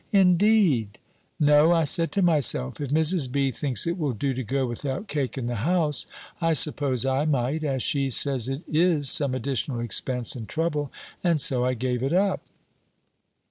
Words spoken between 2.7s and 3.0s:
If